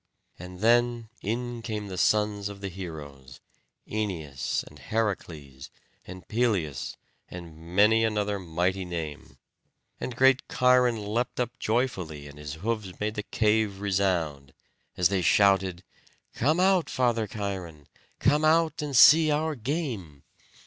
And 0.39 0.61
then 0.61 1.09
in 1.21 1.61
came 1.61 1.85
the 1.85 1.95
sons 1.99 2.49
of 2.49 2.59
the 2.59 2.69
heroes, 2.69 3.39
Æneas, 3.87 4.63
and 4.63 4.79
Heracles, 4.79 5.69
and 6.07 6.27
Peleus, 6.27 6.97
and 7.29 7.55
many 7.55 8.03
another 8.03 8.39
mighty 8.39 8.83
name. 8.83 9.37
And 9.99 10.15
great 10.15 10.41
Cheiron 10.49 10.97
leapt 10.97 11.39
up 11.39 11.51
joyfully, 11.59 12.25
and 12.25 12.39
his 12.39 12.55
hoofs 12.65 12.99
made 12.99 13.13
the 13.13 13.21
cave 13.21 13.79
resound, 13.79 14.53
as 14.97 15.09
they 15.09 15.21
shouted, 15.21 15.83
"Come 16.33 16.59
out, 16.59 16.89
Father 16.89 17.27
Cheiron; 17.27 17.85
come 18.17 18.43
out 18.43 18.81
and 18.81 18.97
see 18.97 19.29
our 19.29 19.53
game." 19.53 20.23